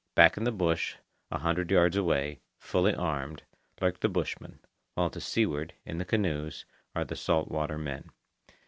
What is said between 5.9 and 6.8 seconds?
the canoes,